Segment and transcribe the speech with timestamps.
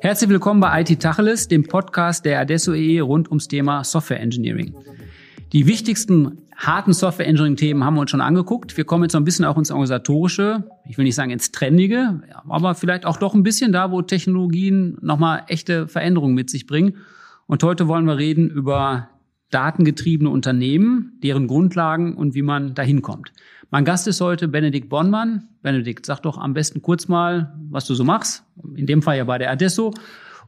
[0.00, 4.74] Herzlich willkommen bei IT Tacheles, dem Podcast der Adesso EE rund ums Thema Software Engineering.
[5.54, 8.76] Die wichtigsten harten Software Engineering Themen haben wir uns schon angeguckt.
[8.76, 12.20] Wir kommen jetzt noch ein bisschen auch ins organisatorische, ich will nicht sagen ins trendige,
[12.46, 16.98] aber vielleicht auch doch ein bisschen da, wo Technologien nochmal echte Veränderungen mit sich bringen.
[17.46, 19.08] Und heute wollen wir reden über
[19.50, 23.32] datengetriebene Unternehmen, deren Grundlagen und wie man dahin kommt.
[23.70, 25.48] Mein Gast ist heute Benedikt Bonnmann.
[25.62, 28.44] Benedikt, sag doch am besten kurz mal, was du so machst.
[28.74, 29.92] In dem Fall ja bei der Adesso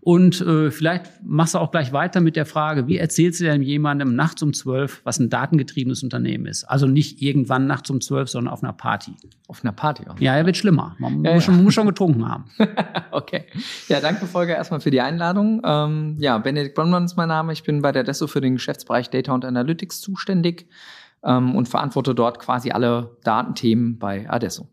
[0.02, 3.60] und äh, vielleicht machst du auch gleich weiter mit der Frage, wie erzählst du denn
[3.60, 6.64] jemandem nachts um zwölf, was ein datengetriebenes Unternehmen ist?
[6.64, 9.12] Also nicht irgendwann nachts um zwölf, sondern auf einer Party.
[9.46, 10.18] Auf einer Party auch.
[10.18, 10.96] Ja, er wird schlimmer.
[10.98, 11.52] Man ja, muss, ja.
[11.52, 12.44] Schon, muss, Schon, getrunken haben.
[13.10, 13.44] okay.
[13.88, 15.60] Ja, danke Volker erstmal für die Einladung.
[15.64, 17.52] Ähm, ja, Benedikt Bonnmann ist mein Name.
[17.52, 20.66] Ich bin bei der Desso für den Geschäftsbereich Data und Analytics zuständig
[21.22, 24.66] ähm, und verantworte dort quasi alle Datenthemen bei Adesso.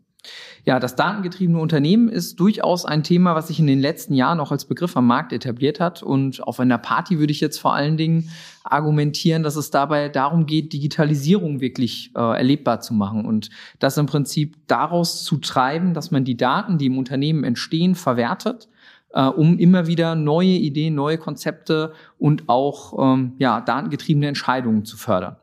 [0.64, 4.52] Ja, das datengetriebene Unternehmen ist durchaus ein Thema, was sich in den letzten Jahren auch
[4.52, 6.02] als Begriff am Markt etabliert hat.
[6.02, 8.30] Und auf einer Party würde ich jetzt vor allen Dingen
[8.64, 14.06] argumentieren, dass es dabei darum geht, Digitalisierung wirklich äh, erlebbar zu machen und das im
[14.06, 18.68] Prinzip daraus zu treiben, dass man die Daten, die im Unternehmen entstehen, verwertet
[19.12, 24.96] äh, um immer wieder neue Ideen, neue Konzepte und auch ähm, ja, datengetriebene Entscheidungen zu
[24.96, 25.36] fördern.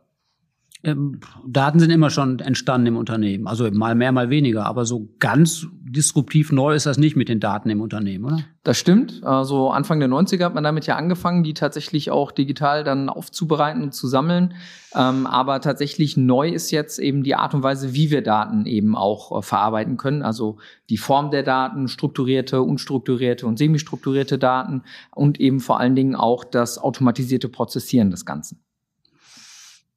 [0.86, 5.10] Ähm, Daten sind immer schon entstanden im Unternehmen, also mal mehr, mal weniger, aber so
[5.18, 8.40] ganz disruptiv neu ist das nicht mit den Daten im Unternehmen, oder?
[8.64, 9.24] Das stimmt.
[9.24, 13.82] Also Anfang der 90er hat man damit ja angefangen, die tatsächlich auch digital dann aufzubereiten
[13.82, 14.54] und zu sammeln.
[14.94, 18.96] Ähm, aber tatsächlich neu ist jetzt eben die Art und Weise, wie wir Daten eben
[18.96, 20.22] auch äh, verarbeiten können.
[20.22, 20.58] Also
[20.90, 24.84] die Form der Daten, strukturierte, unstrukturierte und semi-strukturierte Daten
[25.16, 28.65] und eben vor allen Dingen auch das automatisierte Prozessieren des Ganzen.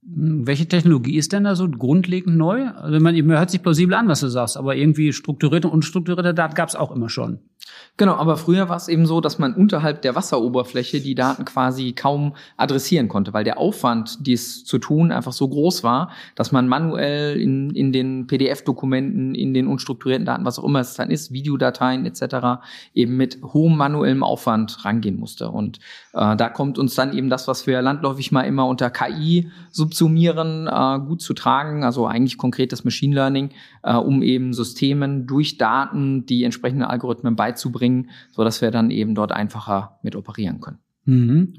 [0.02, 2.68] Welche Technologie ist denn da so grundlegend neu?
[2.68, 6.34] Also man, man hört sich plausibel an, was du sagst, aber irgendwie strukturierte und unstrukturierte
[6.34, 7.41] Daten gab es auch immer schon.
[7.98, 11.94] Genau, aber früher war es eben so, dass man unterhalb der Wasseroberfläche die Daten quasi
[11.94, 16.68] kaum adressieren konnte, weil der Aufwand, dies zu tun, einfach so groß war, dass man
[16.68, 21.32] manuell in, in den PDF-Dokumenten, in den unstrukturierten Daten, was auch immer es dann ist,
[21.32, 22.60] Videodateien etc.,
[22.94, 25.50] eben mit hohem manuellem Aufwand rangehen musste.
[25.50, 25.78] Und
[26.12, 30.68] äh, da kommt uns dann eben das, was wir landläufig mal immer unter KI subsumieren,
[30.68, 33.50] äh, gut zu tragen, also eigentlich konkretes Machine Learning,
[33.82, 38.91] äh, um eben Systemen durch Daten die entsprechenden Algorithmen beizubringen bringen, so dass wir dann
[38.91, 40.78] eben dort einfacher mit operieren können.
[41.04, 41.54] Mhm.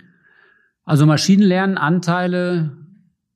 [0.85, 2.72] Also Maschinenlernanteile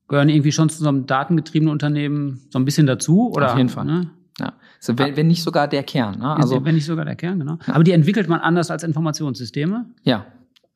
[0.07, 3.51] gehören irgendwie schon zu so einem datengetriebenen Unternehmen so ein bisschen dazu, oder?
[3.51, 3.85] Auf jeden Fall.
[3.85, 4.09] Ne?
[4.39, 4.53] Ja.
[4.77, 6.19] Also wenn, wenn nicht sogar der Kern.
[6.19, 6.35] Ne?
[6.35, 7.57] Also wenn nicht sogar der Kern, genau.
[7.67, 9.85] Aber die entwickelt man anders als Informationssysteme.
[10.03, 10.25] Ja.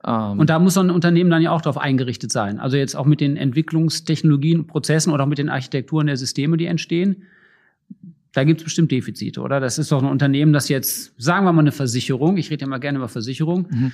[0.05, 0.39] Ähm.
[0.39, 2.59] Und da muss so ein Unternehmen dann ja auch darauf eingerichtet sein.
[2.59, 6.67] Also jetzt auch mit den Entwicklungstechnologien, Prozessen oder auch mit den Architekturen der Systeme, die
[6.67, 7.23] entstehen
[8.37, 9.59] da gibt es bestimmt Defizite, oder?
[9.59, 12.67] Das ist doch ein Unternehmen, das jetzt, sagen wir mal eine Versicherung, ich rede ja
[12.67, 13.91] mal gerne über Versicherung, mhm.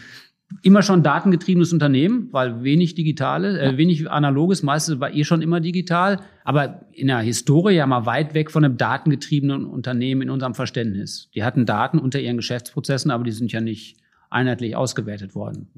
[0.64, 5.62] immer schon datengetriebenes Unternehmen, weil wenig digitale, äh, wenig analoges, meistens war eh schon immer
[5.62, 10.56] digital, aber in der Historie ja mal weit weg von einem datengetriebenen Unternehmen in unserem
[10.56, 11.30] Verständnis.
[11.34, 13.96] Die hatten Daten unter ihren Geschäftsprozessen, aber die sind ja nicht
[14.30, 15.70] einheitlich ausgewertet worden.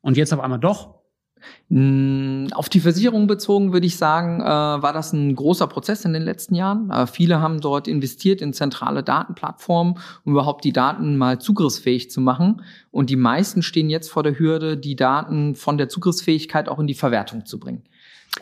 [0.00, 1.03] Und jetzt auf einmal doch
[1.70, 6.22] auf die Versicherung bezogen würde ich sagen, äh, war das ein großer Prozess in den
[6.22, 6.90] letzten Jahren.
[6.90, 12.20] Äh, viele haben dort investiert in zentrale Datenplattformen, um überhaupt die Daten mal zugriffsfähig zu
[12.20, 12.62] machen.
[12.90, 16.86] Und die meisten stehen jetzt vor der Hürde, die Daten von der Zugriffsfähigkeit auch in
[16.86, 17.82] die Verwertung zu bringen.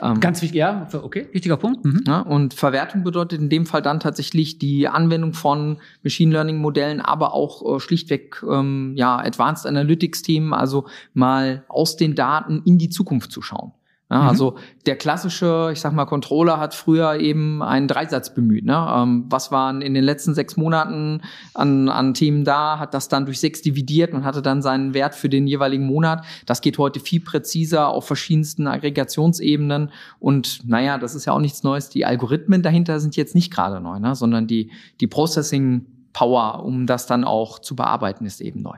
[0.00, 1.84] Ähm, Ganz wichtig, ja, okay, wichtiger Punkt.
[1.84, 2.04] Mhm.
[2.06, 7.00] Ja, und Verwertung bedeutet in dem Fall dann tatsächlich die Anwendung von Machine Learning Modellen,
[7.00, 12.78] aber auch äh, schlichtweg ähm, ja Advanced Analytics Themen, also mal aus den Daten in
[12.78, 13.72] die Zukunft zu schauen.
[14.12, 14.28] Ja, mhm.
[14.28, 18.66] Also der klassische, ich sag mal, Controller hat früher eben einen Dreisatz bemüht.
[18.66, 18.86] Ne?
[18.94, 21.22] Ähm, was waren in den letzten sechs Monaten
[21.54, 25.14] an, an Themen da, hat das dann durch sechs dividiert und hatte dann seinen Wert
[25.14, 26.26] für den jeweiligen Monat.
[26.44, 29.90] Das geht heute viel präziser auf verschiedensten Aggregationsebenen.
[30.18, 31.88] Und naja, das ist ja auch nichts Neues.
[31.88, 34.14] Die Algorithmen dahinter sind jetzt nicht gerade neu, ne?
[34.14, 34.70] sondern die,
[35.00, 38.76] die Processing Power, um das dann auch zu bearbeiten, ist eben neu.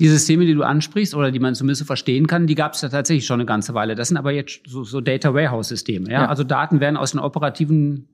[0.00, 2.88] Die Systeme, die du ansprichst oder die man zumindest verstehen kann, die gab es ja
[2.88, 3.94] tatsächlich schon eine ganze Weile.
[3.94, 6.10] Das sind aber jetzt so, so Data Warehouse-Systeme.
[6.10, 6.22] Ja?
[6.22, 6.28] ja?
[6.28, 8.08] Also Daten werden aus den operativen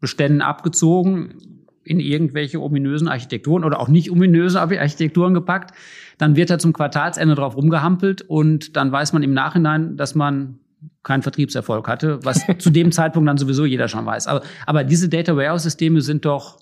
[0.00, 5.74] Beständen abgezogen, in irgendwelche ominösen Architekturen oder auch nicht ominöse Architekturen gepackt.
[6.18, 10.58] Dann wird da zum Quartalsende drauf rumgehampelt und dann weiß man im Nachhinein, dass man
[11.04, 14.26] keinen Vertriebserfolg hatte, was zu dem Zeitpunkt dann sowieso jeder schon weiß.
[14.26, 16.58] Aber, aber diese Data Warehouse-Systeme sind doch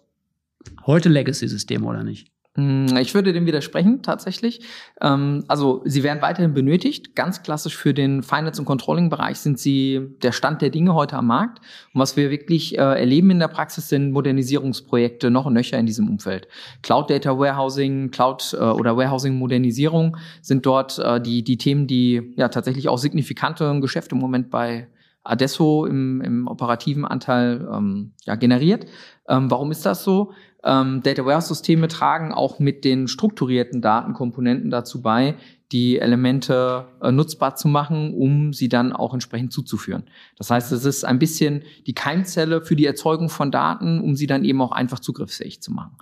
[0.87, 2.31] heute Legacy-Systeme, oder nicht?
[2.61, 4.61] Hm, ich würde dem widersprechen, tatsächlich.
[5.01, 7.17] Ähm, also, sie werden weiterhin benötigt.
[7.17, 11.27] Ganz klassisch für den Finance- und Controlling-Bereich sind sie der Stand der Dinge heute am
[11.27, 11.61] Markt.
[11.95, 15.87] Und was wir wirklich äh, erleben in der Praxis sind Modernisierungsprojekte noch und nöcher in
[15.87, 16.49] diesem Umfeld.
[16.83, 22.49] Cloud Data Warehousing, Cloud äh, oder Warehousing-Modernisierung sind dort äh, die, die Themen, die ja
[22.49, 24.89] tatsächlich auch signifikante Geschäfte im Moment bei
[25.23, 28.87] Adesso im, im operativen Anteil ähm, ja, generiert.
[29.29, 30.33] Ähm, warum ist das so?
[30.65, 35.37] Ähm, Data Warehouse-Systeme tragen auch mit den strukturierten Datenkomponenten dazu bei,
[35.73, 40.05] die Elemente äh, nutzbar zu machen, um sie dann auch entsprechend zuzuführen.
[40.37, 44.27] Das heißt, es ist ein bisschen die Keimzelle für die Erzeugung von Daten, um sie
[44.27, 45.97] dann eben auch einfach zugriffsfähig zu machen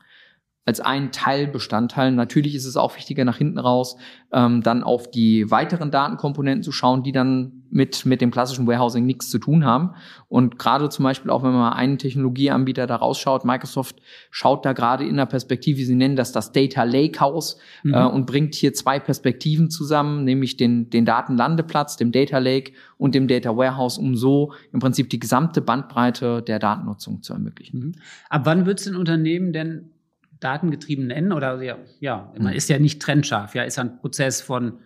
[0.68, 2.12] als ein Teilbestandteil.
[2.12, 3.96] Natürlich ist es auch wichtiger, nach hinten raus
[4.32, 9.04] ähm, dann auf die weiteren Datenkomponenten zu schauen, die dann mit, mit dem klassischen Warehousing
[9.04, 9.94] nichts zu tun haben.
[10.28, 13.96] Und gerade zum Beispiel auch, wenn man mal einen Technologieanbieter da rausschaut, Microsoft
[14.30, 17.94] schaut da gerade in der Perspektive, sie nennen das das Data Lakehouse mhm.
[17.94, 23.14] äh, und bringt hier zwei Perspektiven zusammen, nämlich den, den Datenlandeplatz, dem Data Lake und
[23.14, 27.80] dem Data Warehouse, um so im Prinzip die gesamte Bandbreite der Datennutzung zu ermöglichen.
[27.80, 27.92] Mhm.
[28.28, 29.90] Ab wann wird es den Unternehmen denn
[30.40, 32.56] datengetrieben nennen oder ja, ja man mhm.
[32.56, 34.78] ist ja nicht trennscharf, ja, ist ein Prozess von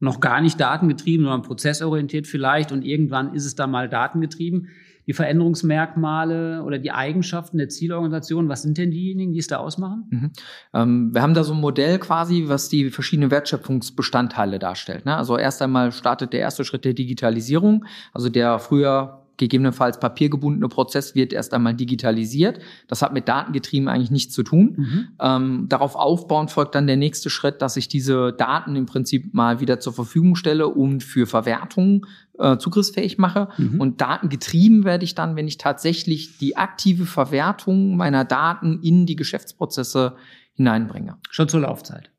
[0.00, 4.68] noch gar nicht datengetrieben, sondern prozessorientiert vielleicht und irgendwann ist es dann mal datengetrieben.
[5.06, 10.04] Die Veränderungsmerkmale oder die Eigenschaften der Zielorganisation, was sind denn diejenigen, die es da ausmachen?
[10.10, 10.30] Mhm.
[10.74, 15.06] Ähm, wir haben da so ein Modell quasi, was die verschiedenen Wertschöpfungsbestandteile darstellt.
[15.06, 15.16] Ne?
[15.16, 21.14] Also erst einmal startet der erste Schritt der Digitalisierung, also der früher gegebenenfalls papiergebundene Prozess
[21.14, 22.58] wird erst einmal digitalisiert.
[22.88, 24.74] Das hat mit Datengetrieben eigentlich nichts zu tun.
[24.76, 25.08] Mhm.
[25.20, 29.60] Ähm, darauf aufbauend folgt dann der nächste Schritt, dass ich diese Daten im Prinzip mal
[29.60, 32.06] wieder zur Verfügung stelle und für Verwertung
[32.38, 33.48] äh, zugriffsfähig mache.
[33.56, 33.80] Mhm.
[33.80, 39.16] Und datengetrieben werde ich dann, wenn ich tatsächlich die aktive Verwertung meiner Daten in die
[39.16, 40.16] Geschäftsprozesse
[40.54, 41.16] hineinbringe.
[41.30, 42.10] Schon zur Laufzeit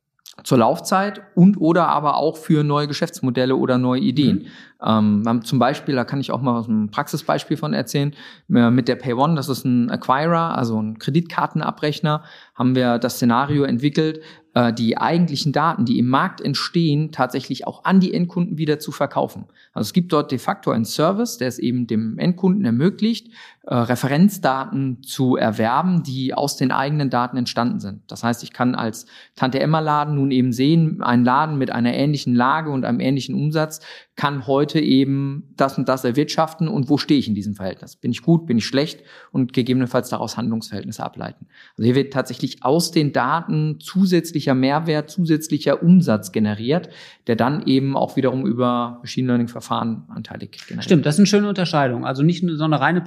[0.44, 4.48] zur Laufzeit und oder aber auch für neue Geschäftsmodelle oder neue Ideen.
[4.82, 5.24] Mhm.
[5.26, 8.14] Ähm, zum Beispiel, da kann ich auch mal ein Praxisbeispiel von erzählen,
[8.54, 12.24] äh, mit der PayOne, das ist ein Acquirer, also ein Kreditkartenabrechner,
[12.56, 14.22] haben wir das Szenario entwickelt,
[14.54, 18.92] äh, die eigentlichen Daten, die im Markt entstehen, tatsächlich auch an die Endkunden wieder zu
[18.92, 19.46] verkaufen.
[19.74, 23.34] Also es gibt dort de facto einen Service, der es eben dem Endkunden ermöglicht,
[23.70, 28.02] äh, Referenzdaten zu erwerben, die aus den eigenen Daten entstanden sind.
[28.08, 29.06] Das heißt, ich kann als
[29.36, 33.36] Tante Emma Laden nun eben sehen, ein Laden mit einer ähnlichen Lage und einem ähnlichen
[33.36, 33.82] Umsatz
[34.16, 37.96] kann heute eben das und das erwirtschaften und wo stehe ich in diesem Verhältnis?
[37.96, 41.46] Bin ich gut, bin ich schlecht und gegebenenfalls daraus Handlungsverhältnisse ableiten.
[41.78, 46.90] Also hier wird tatsächlich aus den Daten zusätzlicher Mehrwert, zusätzlicher Umsatz generiert,
[47.28, 50.86] der dann eben auch wiederum über Machine Learning Verfahren anteilig generiert.
[50.86, 52.06] Stimmt, das ist eine schöne Unterscheidung.
[52.06, 53.02] Also nicht nur so eine reine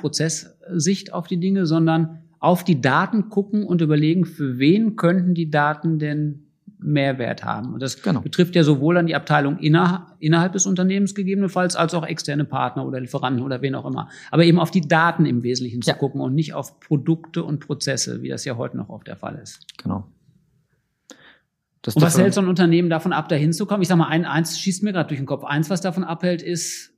[0.61, 5.51] Prozesssicht auf die Dinge, sondern auf die Daten gucken und überlegen, für wen könnten die
[5.51, 6.47] Daten denn
[6.81, 7.75] Mehrwert haben.
[7.75, 8.21] Und das genau.
[8.21, 12.85] betrifft ja sowohl an die Abteilung inner, innerhalb des Unternehmens gegebenenfalls, als auch externe Partner
[12.85, 14.09] oder Lieferanten oder wen auch immer.
[14.33, 15.93] Aber eben auf die Daten im Wesentlichen ja.
[15.93, 19.17] zu gucken und nicht auf Produkte und Prozesse, wie das ja heute noch oft der
[19.17, 19.65] Fall ist.
[19.81, 20.09] Genau.
[21.83, 23.83] Das und was hält so ein Unternehmen davon ab, da hinzukommen?
[23.83, 25.45] Ich sag mal, ein, eins schießt mir gerade durch den Kopf.
[25.45, 26.92] Eins, was davon abhält, ist,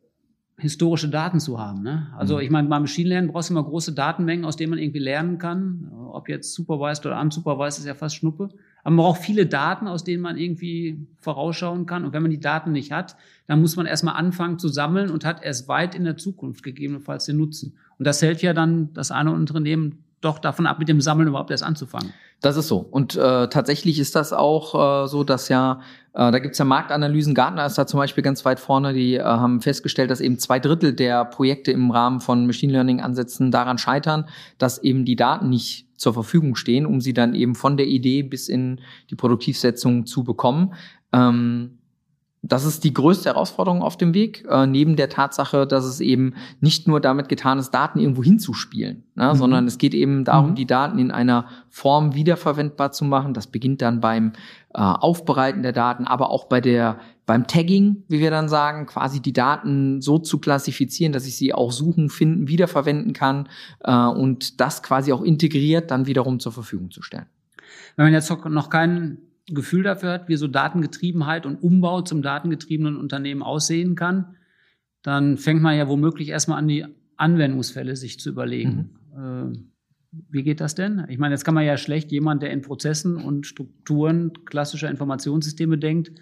[0.57, 1.83] historische Daten zu haben.
[1.83, 2.07] Ne?
[2.17, 2.43] Also mhm.
[2.43, 5.39] ich meine, beim Machine Learning brauchst du immer große Datenmengen, aus denen man irgendwie lernen
[5.39, 5.91] kann.
[6.13, 8.51] Ob jetzt supervised oder unsupervised ist ja fast Schnuppe.
[8.85, 12.05] Aber man braucht viele Daten, aus denen man irgendwie vorausschauen kann.
[12.05, 13.17] Und wenn man die Daten nicht hat,
[13.47, 17.25] dann muss man erstmal anfangen zu sammeln und hat erst weit in der Zukunft gegebenenfalls
[17.25, 17.77] den Nutzen.
[17.99, 21.51] Und das hält ja dann das eine Unternehmen doch davon ab, mit dem Sammeln überhaupt
[21.51, 22.13] erst anzufangen.
[22.41, 22.79] Das ist so.
[22.79, 25.81] Und äh, tatsächlich ist das auch äh, so, dass ja,
[26.13, 29.23] äh, da gibt's ja Marktanalysen, Gartner ist da zum Beispiel ganz weit vorne, die äh,
[29.23, 34.27] haben festgestellt, dass eben zwei Drittel der Projekte im Rahmen von Machine Learning-Ansätzen daran scheitern,
[34.59, 38.23] dass eben die Daten nicht zur Verfügung stehen, um sie dann eben von der Idee
[38.23, 40.75] bis in die Produktivsetzung zu bekommen.
[41.13, 41.79] Ähm,
[42.47, 46.35] das ist die größte Herausforderung auf dem Weg, äh, neben der Tatsache, dass es eben
[46.61, 49.37] nicht nur damit getan ist, Daten irgendwo hinzuspielen, ne, mhm.
[49.37, 50.55] sondern es geht eben darum, mhm.
[50.55, 53.33] die Daten in einer Form wiederverwendbar zu machen.
[53.33, 54.33] Das beginnt dann beim
[54.75, 59.21] äh, Aufbereiten der Daten, aber auch bei der beim Tagging, wie wir dann sagen, quasi
[59.21, 63.49] die Daten so zu klassifizieren, dass ich sie auch suchen, finden, wiederverwenden kann
[63.83, 67.27] äh, und das quasi auch integriert dann wiederum zur Verfügung zu stellen.
[67.97, 72.97] Wenn man jetzt noch keinen Gefühl dafür hat, wie so Datengetriebenheit und Umbau zum datengetriebenen
[72.97, 74.37] Unternehmen aussehen kann,
[75.03, 76.87] dann fängt man ja womöglich erstmal an, die
[77.17, 78.99] Anwendungsfälle sich zu überlegen.
[79.15, 79.53] Mhm.
[79.53, 79.59] Äh,
[80.31, 81.05] wie geht das denn?
[81.09, 85.77] Ich meine, jetzt kann man ja schlecht jemand, der in Prozessen und Strukturen klassischer Informationssysteme
[85.77, 86.13] denkt,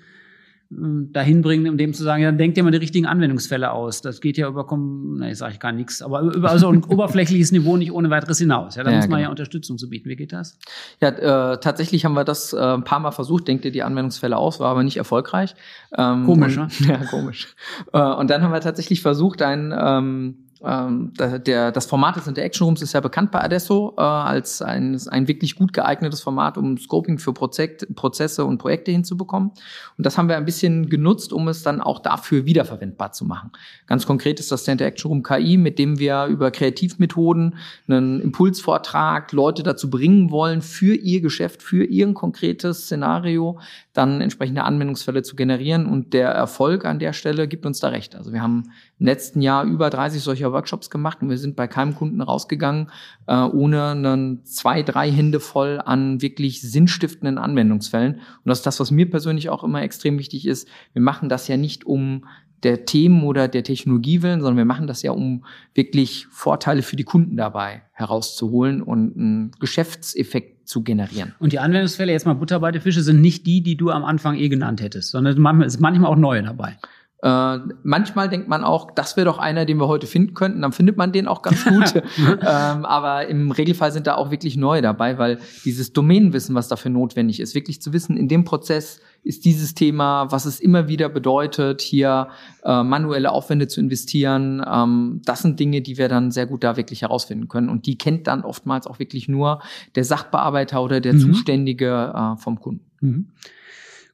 [0.75, 4.00] dahin bringen, um dem zu sagen, ja, denkt dir mal die richtigen Anwendungsfälle aus.
[4.00, 7.76] Das geht ja über, ne, sage ich gar nichts, aber über also ein oberflächliches Niveau
[7.76, 8.76] nicht ohne weiteres hinaus.
[8.76, 9.29] Ja, da ja, muss man genau.
[9.29, 10.09] ja Unterstützung zu bieten.
[10.09, 10.59] Wie geht das?
[11.00, 13.49] Ja, äh, tatsächlich haben wir das äh, ein paar Mal versucht.
[13.49, 15.55] Denkt dir die Anwendungsfälle aus, war aber nicht erfolgreich.
[15.97, 16.69] Ähm, komisch, ne?
[16.88, 17.55] Ja, komisch.
[17.93, 22.66] Äh, und dann haben wir tatsächlich versucht, ein ähm, ähm, der, das Format des Interaction
[22.66, 26.78] Rooms ist ja bekannt bei Adesso äh, als ein, ein wirklich gut geeignetes Format, um
[26.78, 29.50] Scoping für Projekt, Prozesse und Projekte hinzubekommen.
[29.99, 33.50] Und das haben wir ein bisschen genutzt, um es dann auch dafür wiederverwendbar zu machen.
[33.87, 37.57] Ganz konkret ist das der Interaction Room KI, mit dem wir über Kreativmethoden
[37.88, 43.59] einen Impulsvortrag Leute dazu bringen wollen, für ihr Geschäft, für ihr konkretes Szenario
[43.92, 45.87] dann entsprechende Anwendungsfälle zu generieren.
[45.87, 48.14] Und der Erfolg an der Stelle gibt uns da recht.
[48.14, 51.66] Also wir haben im letzten Jahr über 30 solcher Workshops gemacht und wir sind bei
[51.66, 52.90] keinem Kunden rausgegangen,
[53.26, 58.14] äh, ohne einen zwei, drei Hände voll an wirklich sinnstiftenden Anwendungsfällen.
[58.14, 60.68] Und das ist das, was mir persönlich auch immer extrem wichtig ist.
[60.92, 62.25] Wir machen das ja nicht, um
[62.62, 65.44] der Themen oder der Technologie willen, sondern wir machen das ja, um
[65.75, 71.35] wirklich Vorteile für die Kunden dabei herauszuholen und einen Geschäftseffekt zu generieren.
[71.38, 74.37] Und die Anwendungsfälle, jetzt mal Butter bei Fische, sind nicht die, die du am Anfang
[74.37, 76.78] eh genannt hättest, sondern manchmal ist manchmal auch neue dabei.
[77.23, 80.61] Äh, manchmal denkt man auch, das wäre doch einer, den wir heute finden könnten.
[80.61, 81.95] Dann findet man den auch ganz gut.
[82.17, 86.91] ähm, aber im Regelfall sind da auch wirklich neue dabei, weil dieses Domänenwissen, was dafür
[86.91, 91.09] notwendig ist, wirklich zu wissen, in dem Prozess ist dieses Thema, was es immer wieder
[91.09, 92.29] bedeutet, hier
[92.64, 94.61] äh, manuelle Aufwände zu investieren.
[94.67, 97.69] Ähm, das sind Dinge, die wir dann sehr gut da wirklich herausfinden können.
[97.69, 99.62] Und die kennt dann oftmals auch wirklich nur
[99.95, 101.21] der Sachbearbeiter oder der mhm.
[101.21, 102.85] Zuständige äh, vom Kunden.
[103.00, 103.29] Mhm.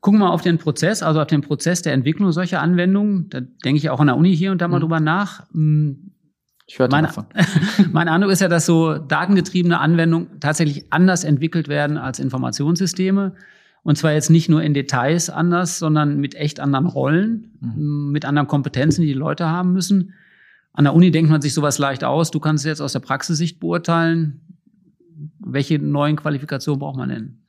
[0.01, 3.29] Gucken wir auf den Prozess, also auf den Prozess der Entwicklung solcher Anwendungen.
[3.31, 4.83] Da denke ich auch an der Uni hier und da mal mhm.
[4.83, 5.51] drüber nach.
[5.53, 6.13] Hm,
[6.67, 7.09] ich höre meine,
[7.93, 13.35] mein Eindruck ist ja, dass so datengetriebene Anwendungen tatsächlich anders entwickelt werden als Informationssysteme.
[13.83, 18.11] Und zwar jetzt nicht nur in Details anders, sondern mit echt anderen Rollen, mhm.
[18.13, 20.13] mit anderen Kompetenzen, die die Leute haben müssen.
[20.75, 22.31] An der Uni denkt man sich sowas leicht aus.
[22.31, 24.43] Du kannst jetzt aus der Praxissicht beurteilen.
[25.41, 27.43] Welche neuen Qualifikationen braucht man denn?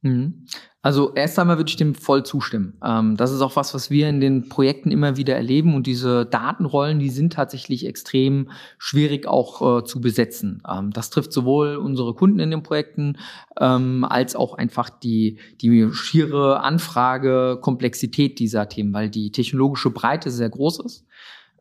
[0.00, 0.46] Mhm.
[0.84, 2.76] Also erst einmal würde ich dem voll zustimmen.
[2.84, 6.26] Ähm, das ist auch was, was wir in den Projekten immer wieder erleben und diese
[6.26, 10.60] Datenrollen, die sind tatsächlich extrem schwierig auch äh, zu besetzen.
[10.68, 13.16] Ähm, das trifft sowohl unsere Kunden in den Projekten
[13.60, 20.32] ähm, als auch einfach die, die schiere Anfrage, Komplexität dieser Themen, weil die technologische Breite
[20.32, 21.06] sehr groß ist.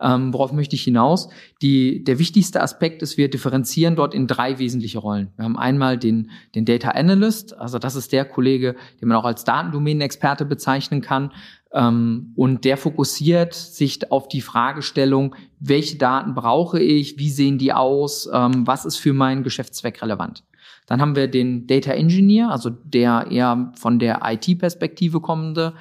[0.02, 1.30] Ähm, worauf möchte ich hinaus?
[1.62, 5.30] Die, der wichtigste Aspekt ist, wir differenzieren dort in drei wesentliche Rollen.
[5.36, 9.26] Wir haben einmal den, den Data Analyst, also das ist der Kollege, den man auch
[9.26, 11.32] als Datendomänenexperte bezeichnen kann.
[11.74, 17.72] Ähm, und der fokussiert sich auf die Fragestellung, welche Daten brauche ich, wie sehen die
[17.72, 20.44] aus, ähm, was ist für meinen Geschäftszweck relevant.
[20.88, 25.74] Dann haben wir den Data Engineer, also der eher von der IT-Perspektive kommende,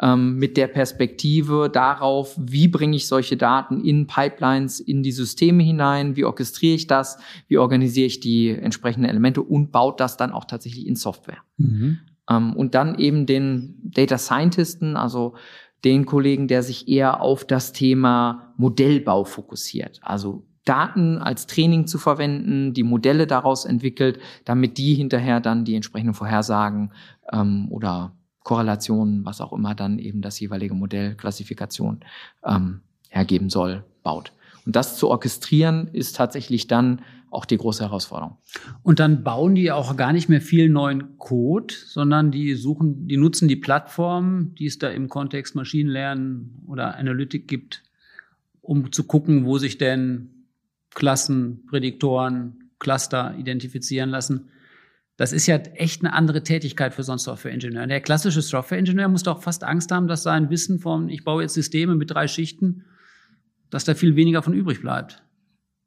[0.00, 5.62] ähm, mit der Perspektive darauf, wie bringe ich solche Daten in Pipelines, in die Systeme
[5.62, 10.32] hinein, wie orchestriere ich das, wie organisiere ich die entsprechenden Elemente und baut das dann
[10.32, 11.38] auch tatsächlich in Software.
[11.56, 11.98] Mhm.
[12.28, 15.34] Ähm, und dann eben den Data Scientisten, also
[15.84, 20.00] den Kollegen, der sich eher auf das Thema Modellbau fokussiert.
[20.02, 25.76] Also Daten als Training zu verwenden, die Modelle daraus entwickelt, damit die hinterher dann die
[25.76, 26.92] entsprechenden Vorhersagen
[27.32, 28.15] ähm, oder
[28.46, 31.98] Korrelationen, was auch immer dann eben das jeweilige Modell Klassifikation
[32.44, 34.32] ähm, hergeben soll, baut.
[34.64, 38.36] Und das zu orchestrieren ist tatsächlich dann auch die große Herausforderung.
[38.84, 43.16] Und dann bauen die auch gar nicht mehr viel neuen Code, sondern die suchen, die
[43.16, 47.82] nutzen die Plattform, die es da im Kontext Maschinenlernen oder Analytik gibt,
[48.62, 50.30] um zu gucken, wo sich denn
[50.94, 54.50] Klassen, Prädiktoren, Cluster identifizieren lassen.
[55.16, 57.86] Das ist ja echt eine andere Tätigkeit für so einen Software-Ingenieur.
[57.86, 61.54] Der klassische Software-Ingenieur muss doch fast Angst haben, dass sein Wissen von, ich baue jetzt
[61.54, 62.84] Systeme mit drei Schichten,
[63.70, 65.22] dass da viel weniger von übrig bleibt.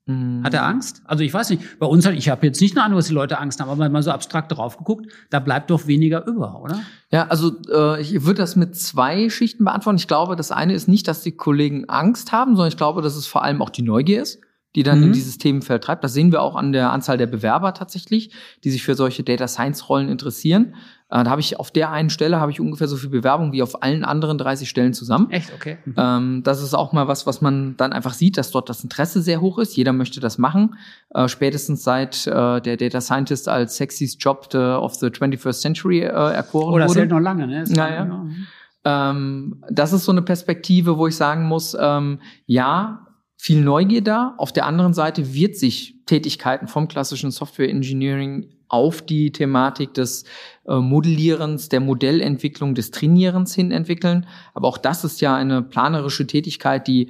[0.07, 0.43] Mhm.
[0.43, 1.03] Hat er Angst?
[1.05, 3.13] Also ich weiß nicht, bei uns, halt, ich habe jetzt nicht nur an, was die
[3.13, 6.81] Leute Angst haben, aber mal so abstrakt drauf geguckt, da bleibt doch weniger über, oder?
[7.11, 9.97] Ja, also äh, ich würde das mit zwei Schichten beantworten.
[9.97, 13.15] Ich glaube, das eine ist nicht, dass die Kollegen Angst haben, sondern ich glaube, dass
[13.15, 14.41] es vor allem auch die Neugier ist
[14.75, 15.05] die dann mhm.
[15.05, 16.03] in dieses Themenfeld treibt.
[16.03, 18.31] Das sehen wir auch an der Anzahl der Bewerber tatsächlich,
[18.63, 20.75] die sich für solche Data Science Rollen interessieren.
[21.09, 23.63] Äh, da habe ich auf der einen Stelle habe ich ungefähr so viel Bewerbung wie
[23.63, 25.31] auf allen anderen 30 Stellen zusammen.
[25.31, 25.79] Echt, okay.
[25.85, 25.95] Mhm.
[25.97, 29.23] Ähm, das ist auch mal was, was man dann einfach sieht, dass dort das Interesse
[29.23, 29.75] sehr hoch ist.
[29.75, 30.75] Jeder möchte das machen.
[31.09, 36.09] Äh, spätestens seit äh, der Data Scientist als sexiest Job of the 21st Century äh,
[36.09, 37.01] erkoren Oder wurde.
[37.01, 37.61] Oder noch lange, ne?
[37.61, 38.05] Das naja.
[38.05, 38.47] Mhm.
[38.85, 43.07] Ähm, das ist so eine Perspektive, wo ich sagen muss, ähm, ja,
[43.41, 44.35] viel Neugier da.
[44.37, 50.25] Auf der anderen Seite wird sich Tätigkeiten vom klassischen Software Engineering auf die Thematik des
[50.67, 54.27] äh, Modellierens, der Modellentwicklung, des Trainierens hin entwickeln.
[54.53, 57.09] Aber auch das ist ja eine planerische Tätigkeit, die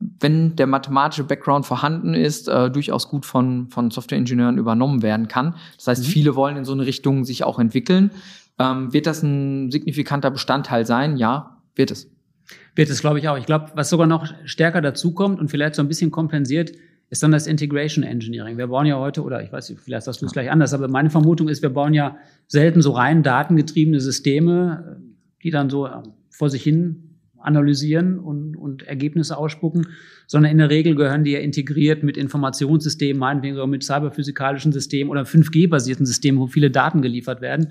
[0.00, 5.54] wenn der mathematische Background vorhanden ist, äh, durchaus gut von, von Softwareingenieuren übernommen werden kann.
[5.76, 6.08] Das heißt, mhm.
[6.08, 8.10] viele wollen in so eine Richtung sich auch entwickeln.
[8.58, 11.18] Ähm, wird das ein signifikanter Bestandteil sein?
[11.18, 12.08] Ja, wird es.
[12.74, 13.36] Wird es, glaube ich, auch.
[13.36, 16.72] Ich glaube, was sogar noch stärker dazukommt und vielleicht so ein bisschen kompensiert,
[17.10, 18.58] ist dann das Integration Engineering.
[18.58, 20.88] Wir bauen ja heute, oder ich weiß nicht, vielleicht sagst du es gleich anders, aber
[20.88, 25.00] meine Vermutung ist, wir bauen ja selten so rein datengetriebene Systeme,
[25.42, 25.88] die dann so
[26.30, 27.08] vor sich hin
[27.40, 29.86] analysieren und, und Ergebnisse ausspucken,
[30.26, 35.10] sondern in der Regel gehören die ja integriert mit Informationssystemen, meinetwegen sogar mit cyberphysikalischen Systemen
[35.10, 37.68] oder 5G-basierten Systemen, wo viele Daten geliefert werden.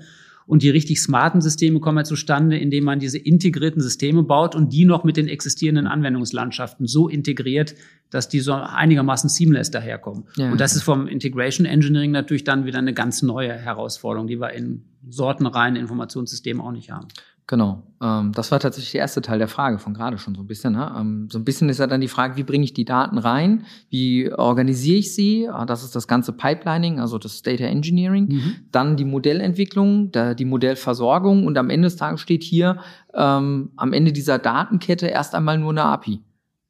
[0.48, 4.72] Und die richtig smarten Systeme kommen ja zustande, indem man diese integrierten Systeme baut und
[4.72, 7.74] die noch mit den existierenden Anwendungslandschaften so integriert,
[8.08, 10.24] dass die so einigermaßen seamless daherkommen.
[10.36, 10.50] Ja.
[10.50, 14.54] Und das ist vom Integration Engineering natürlich dann wieder eine ganz neue Herausforderung, die wir
[14.54, 17.08] in sortenreinen Informationssystemen auch nicht haben.
[17.48, 17.82] Genau.
[18.02, 20.74] Ähm, das war tatsächlich der erste Teil der Frage von gerade schon so ein bisschen.
[20.74, 20.94] Ne?
[20.96, 23.64] Ähm, so ein bisschen ist ja dann die Frage, wie bringe ich die Daten rein?
[23.88, 25.48] Wie organisiere ich sie?
[25.48, 28.28] Ah, das ist das ganze Pipelining, also das Data Engineering.
[28.28, 28.54] Mhm.
[28.70, 32.80] Dann die Modellentwicklung, da, die Modellversorgung und am Ende des Tages steht hier
[33.14, 36.22] ähm, am Ende dieser Datenkette erst einmal nur eine API.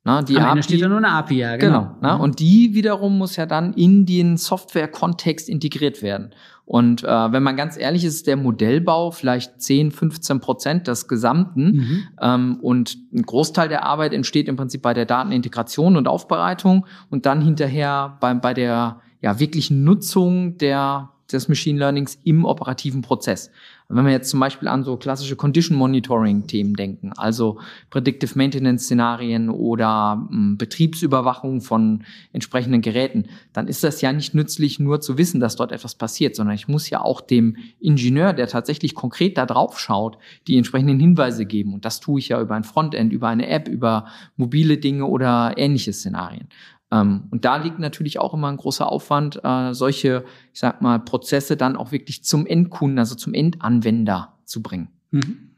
[0.04, 1.80] Na, die Am API, Ende steht ja nur eine API, ja, genau.
[1.80, 2.20] genau na, mhm.
[2.20, 6.30] Und die wiederum muss ja dann in den Software-Kontext integriert werden.
[6.68, 11.08] Und äh, wenn man ganz ehrlich ist, ist der Modellbau vielleicht 10, 15 Prozent des
[11.08, 11.64] Gesamten.
[11.64, 12.08] Mhm.
[12.20, 17.24] Ähm, und ein Großteil der Arbeit entsteht im Prinzip bei der Datenintegration und Aufbereitung und
[17.24, 23.50] dann hinterher bei, bei der ja, wirklichen Nutzung der, des Machine Learnings im operativen Prozess.
[23.90, 28.84] Wenn wir jetzt zum Beispiel an so klassische Condition Monitoring Themen denken, also Predictive Maintenance
[28.84, 32.04] Szenarien oder m, hm, Betriebsüberwachung von
[32.34, 36.36] entsprechenden Geräten, dann ist das ja nicht nützlich, nur zu wissen, dass dort etwas passiert,
[36.36, 40.18] sondern ich muss ja auch dem Ingenieur, der tatsächlich konkret da drauf schaut,
[40.48, 41.72] die entsprechenden Hinweise geben.
[41.72, 44.04] Und das tue ich ja über ein Frontend, über eine App, über
[44.36, 46.48] mobile Dinge oder ähnliche Szenarien.
[46.90, 50.98] Ähm, und da liegt natürlich auch immer ein großer Aufwand, äh, solche, ich sag mal,
[50.98, 54.88] Prozesse dann auch wirklich zum Endkunden, also zum Endanwender zu bringen.
[55.10, 55.48] Mhm.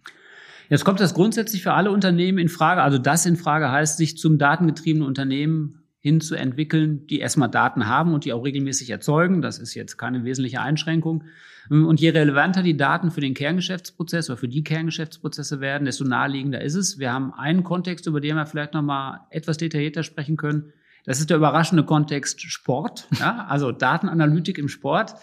[0.68, 2.82] Jetzt kommt das grundsätzlich für alle Unternehmen in Frage.
[2.82, 8.24] Also das in Frage heißt, sich zum datengetriebenen Unternehmen hinzuentwickeln, die erstmal Daten haben und
[8.24, 9.42] die auch regelmäßig erzeugen.
[9.42, 11.24] Das ist jetzt keine wesentliche Einschränkung.
[11.68, 16.62] Und je relevanter die Daten für den Kerngeschäftsprozess oder für die Kerngeschäftsprozesse werden, desto naheliegender
[16.62, 16.98] ist es.
[16.98, 20.72] Wir haben einen Kontext, über den wir vielleicht noch mal etwas detaillierter sprechen können.
[21.04, 23.46] Das ist der überraschende Kontext Sport, ja?
[23.48, 25.14] also Datenanalytik im Sport.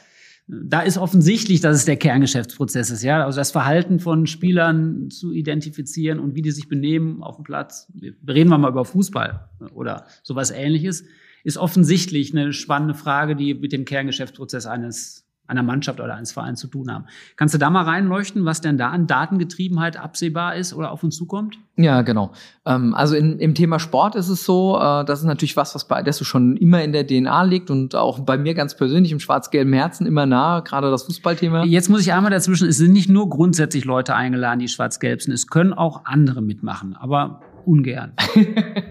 [0.48, 3.26] Da ist offensichtlich, dass es der Kerngeschäftsprozess ist, ja.
[3.26, 7.92] Also das Verhalten von Spielern zu identifizieren und wie die sich benehmen auf dem Platz.
[8.28, 11.04] Reden wir mal über Fußball oder sowas ähnliches.
[11.44, 16.60] Ist offensichtlich eine spannende Frage, die mit dem Kerngeschäftsprozess eines einer Mannschaft oder eines Vereins
[16.60, 17.06] zu tun haben.
[17.36, 21.16] Kannst du da mal reinleuchten, was denn da an Datengetriebenheit absehbar ist oder auf uns
[21.16, 21.58] zukommt?
[21.76, 22.32] Ja, genau.
[22.66, 25.88] Ähm, also in, im Thema Sport ist es so, äh, das ist natürlich was, was
[25.88, 29.20] bei Adesso schon immer in der DNA liegt und auch bei mir ganz persönlich im
[29.20, 31.66] schwarz-gelben Herzen immer nah, gerade das Fußballthema.
[31.66, 35.34] Jetzt muss ich einmal dazwischen, es sind nicht nur grundsätzlich Leute eingeladen, die schwarz-gelb sind,
[35.34, 38.14] es können auch andere mitmachen, aber ungern.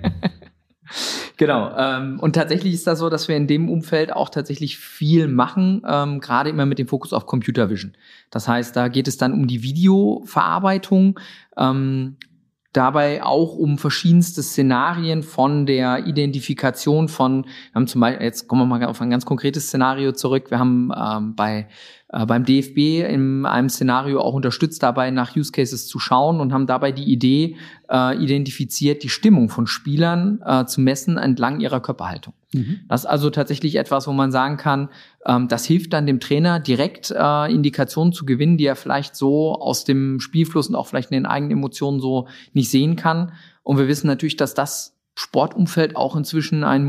[1.36, 1.70] Genau.
[1.76, 5.82] Ähm, und tatsächlich ist das so, dass wir in dem Umfeld auch tatsächlich viel machen,
[5.86, 7.94] ähm, gerade immer mit dem Fokus auf Computer Vision.
[8.30, 11.20] Das heißt, da geht es dann um die Videoverarbeitung.
[11.58, 12.16] Ähm,
[12.72, 18.62] dabei auch um verschiedenste Szenarien von der Identifikation von, wir haben zum Beispiel, jetzt kommen
[18.62, 20.50] wir mal auf ein ganz konkretes Szenario zurück.
[20.50, 21.68] Wir haben ähm, bei
[22.24, 26.66] beim DFB in einem Szenario auch unterstützt dabei, nach Use Cases zu schauen und haben
[26.66, 27.56] dabei die Idee
[27.90, 32.32] äh, identifiziert, die Stimmung von Spielern äh, zu messen entlang ihrer Körperhaltung.
[32.54, 32.80] Mhm.
[32.88, 34.88] Das ist also tatsächlich etwas, wo man sagen kann,
[35.26, 39.54] ähm, das hilft dann dem Trainer direkt äh, Indikationen zu gewinnen, die er vielleicht so
[39.54, 43.32] aus dem Spielfluss und auch vielleicht in den eigenen Emotionen so nicht sehen kann.
[43.62, 46.84] Und wir wissen natürlich, dass das Sportumfeld auch inzwischen ein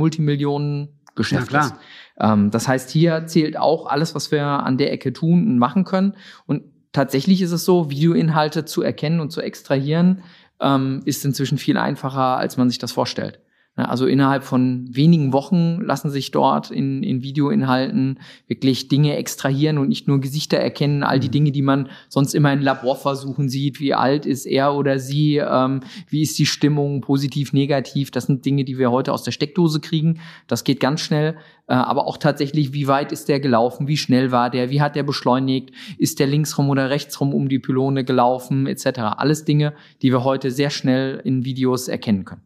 [1.17, 1.75] Multimillionen-Geschäft ja, ist.
[2.19, 5.84] Ähm, das heißt, hier zählt auch alles, was wir an der Ecke tun und machen
[5.84, 6.15] können.
[6.45, 10.23] Und tatsächlich ist es so, Videoinhalte zu erkennen und zu extrahieren,
[10.60, 13.39] ähm, ist inzwischen viel einfacher, als man sich das vorstellt.
[13.77, 19.87] Also innerhalb von wenigen Wochen lassen sich dort in, in Videoinhalten wirklich Dinge extrahieren und
[19.87, 21.33] nicht nur Gesichter erkennen, all die mhm.
[21.33, 25.81] Dinge, die man sonst immer in Laborversuchen sieht, wie alt ist er oder sie, ähm,
[26.09, 29.79] wie ist die Stimmung, positiv, negativ, das sind Dinge, die wir heute aus der Steckdose
[29.79, 30.21] kriegen.
[30.47, 31.37] Das geht ganz schnell,
[31.67, 34.95] äh, aber auch tatsächlich, wie weit ist der gelaufen, wie schnell war der, wie hat
[34.95, 38.99] der beschleunigt, ist der linksrum oder rechtsrum um die Pylone gelaufen, etc.
[39.17, 42.41] Alles Dinge, die wir heute sehr schnell in Videos erkennen können.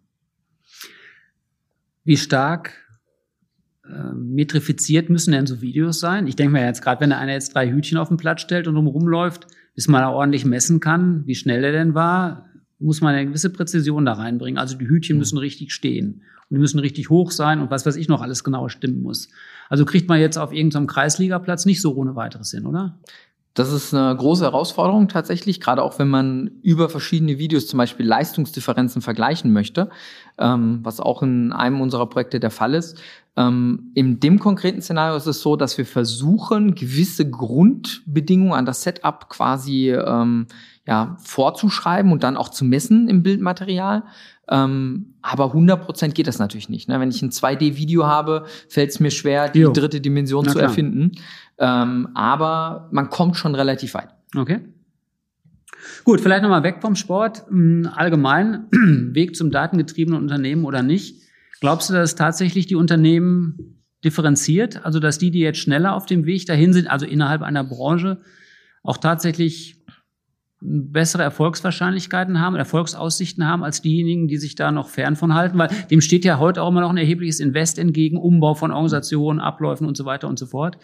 [2.04, 2.74] Wie stark
[3.86, 6.28] äh, metrifiziert müssen denn so Videos sein?
[6.28, 8.76] Ich denke mir jetzt gerade, wenn einer jetzt drei Hütchen auf den Platz stellt und
[8.76, 12.48] rumläuft, bis man da ordentlich messen kann, wie schnell er denn war,
[12.80, 14.58] muss man eine gewisse Präzision da reinbringen.
[14.58, 15.20] Also die Hütchen mhm.
[15.20, 18.44] müssen richtig stehen und die müssen richtig hoch sein und was weiß ich noch alles
[18.44, 19.30] genau stimmen muss.
[19.70, 23.00] Also kriegt man jetzt auf irgendeinem Kreisligaplatz nicht so ohne weiteres hin, oder?
[23.54, 28.06] Das ist eine große Herausforderung tatsächlich, gerade auch wenn man über verschiedene Videos zum Beispiel
[28.06, 29.90] Leistungsdifferenzen vergleichen möchte,
[30.38, 33.02] ähm, was auch in einem unserer Projekte der Fall ist.
[33.38, 38.84] Ähm, in dem konkreten Szenario ist es so, dass wir versuchen, gewisse Grundbedingungen an das
[38.84, 40.48] Setup quasi ähm,
[40.86, 44.04] ja, vorzuschreiben und dann auch zu messen im Bildmaterial.
[44.50, 46.90] Ähm, aber 100% geht das natürlich nicht.
[46.90, 47.00] Ne?
[47.00, 49.72] Wenn ich ein 2D-Video habe, fällt es mir schwer, die jo.
[49.72, 50.70] dritte Dimension Na zu klar.
[50.70, 51.12] erfinden.
[51.58, 54.10] Ähm, aber man kommt schon relativ weit.
[54.36, 54.60] Okay.
[56.04, 57.44] Gut, vielleicht nochmal weg vom Sport.
[57.48, 58.68] Hm, allgemein,
[59.14, 61.22] Weg zum datengetriebenen Unternehmen oder nicht.
[61.62, 66.26] Glaubst du, dass tatsächlich die Unternehmen differenziert, also dass die, die jetzt schneller auf dem
[66.26, 68.20] Weg dahin sind, also innerhalb einer Branche,
[68.84, 69.78] auch tatsächlich
[70.60, 75.70] bessere Erfolgswahrscheinlichkeiten haben, Erfolgsaussichten haben als diejenigen, die sich da noch fern von halten, weil
[75.90, 79.88] dem steht ja heute auch immer noch ein erhebliches Invest entgegen, Umbau von Organisationen, Abläufen
[79.88, 80.78] und so weiter und so fort.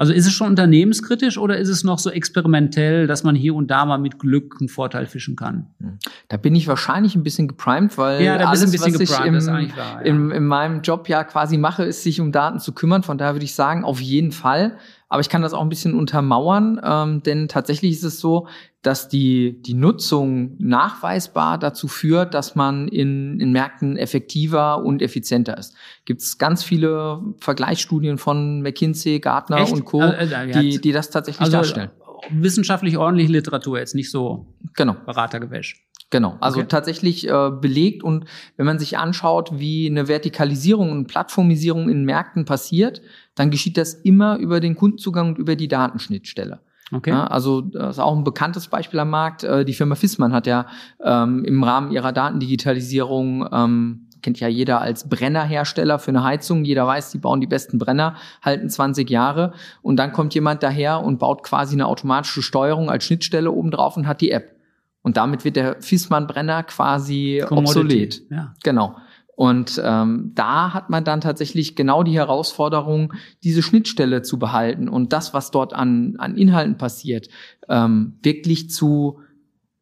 [0.00, 3.70] Also ist es schon unternehmenskritisch oder ist es noch so experimentell, dass man hier und
[3.70, 5.66] da mal mit Glück einen Vorteil fischen kann?
[5.78, 5.98] Hm.
[6.28, 9.42] Da bin ich wahrscheinlich ein bisschen geprimed, weil ja, da alles, ein bisschen was geprimed,
[9.42, 10.00] ich im, wahr, ja.
[10.00, 13.02] im, in meinem Job ja quasi mache, ist sich um Daten zu kümmern.
[13.02, 14.78] Von daher würde ich sagen, auf jeden Fall.
[15.10, 18.46] Aber ich kann das auch ein bisschen untermauern, ähm, denn tatsächlich ist es so,
[18.82, 25.58] dass die, die Nutzung nachweisbar dazu führt, dass man in, in Märkten effektiver und effizienter
[25.58, 25.74] ist.
[26.06, 29.72] Gibt es ganz viele Vergleichsstudien von McKinsey, Gartner Echt?
[29.72, 31.90] und Co., also, äh, die, die das tatsächlich also, darstellen.
[32.30, 34.96] Wissenschaftlich ordentliche Literatur, jetzt nicht so genau.
[35.06, 35.86] Beratergewäsch.
[36.10, 36.68] Genau, also okay.
[36.68, 38.24] tatsächlich äh, belegt und
[38.56, 43.00] wenn man sich anschaut, wie eine Vertikalisierung und Plattformisierung in Märkten passiert,
[43.36, 46.60] dann geschieht das immer über den Kundenzugang und über die Datenschnittstelle.
[46.92, 47.10] Okay.
[47.10, 49.44] Ja, also das ist auch ein bekanntes Beispiel am Markt.
[49.44, 50.66] Äh, die Firma Fissmann hat ja
[51.02, 56.64] ähm, im Rahmen ihrer Datendigitalisierung ähm, kennt ja jeder als Brennerhersteller für eine Heizung.
[56.64, 59.52] Jeder weiß, die bauen die besten Brenner, halten 20 Jahre.
[59.82, 63.96] Und dann kommt jemand daher und baut quasi eine automatische Steuerung als Schnittstelle oben drauf
[63.96, 64.56] und hat die App.
[65.02, 67.80] Und damit wird der Fissmann-Brenner quasi Commodity.
[67.80, 68.22] obsolet.
[68.30, 68.54] Ja.
[68.62, 68.96] Genau.
[69.40, 75.14] Und ähm, da hat man dann tatsächlich genau die Herausforderung, diese Schnittstelle zu behalten und
[75.14, 77.28] das, was dort an, an Inhalten passiert,
[77.66, 79.20] ähm, wirklich zu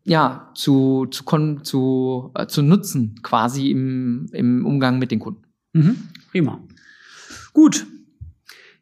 [0.08, 1.24] ja zu zu
[1.62, 5.42] zu, äh, zu nutzen quasi im, im Umgang mit den Kunden.
[5.72, 5.96] Mhm,
[6.30, 6.60] prima.
[7.52, 7.86] Gut,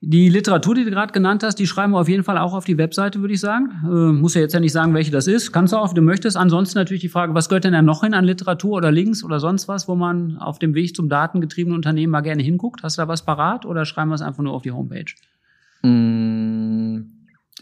[0.08, 2.64] die Literatur, die du gerade genannt hast, die schreiben wir auf jeden Fall auch auf
[2.64, 3.70] die Webseite, würde ich sagen.
[3.84, 5.52] Äh, muss ja jetzt ja nicht sagen, welche das ist.
[5.52, 6.36] Kannst du auch, wenn du möchtest.
[6.36, 9.40] Ansonsten natürlich die Frage, was gehört denn da noch hin an Literatur oder Links oder
[9.40, 12.82] sonst was, wo man auf dem Weg zum datengetriebenen Unternehmen mal gerne hinguckt?
[12.82, 15.12] Hast du da was parat oder schreiben wir es einfach nur auf die Homepage?
[15.82, 16.25] Mm,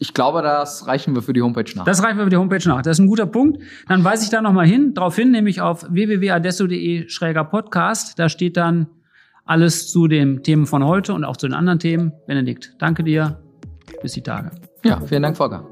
[0.00, 1.85] ich glaube, das reichen wir für die Homepage nach.
[1.85, 2.83] Das reichen wir für die Homepage nach.
[2.83, 3.62] Das ist ein guter Punkt.
[3.88, 8.18] Dann weise ich da nochmal hin, drauf hin, nämlich auf www.adesso.de-podcast.
[8.18, 8.88] Da steht dann
[9.44, 12.12] alles zu den Themen von heute und auch zu den anderen Themen.
[12.26, 13.38] Benedikt, danke dir.
[14.02, 14.50] Bis die Tage.
[14.85, 15.64] Ja, vielen Dank, Volker.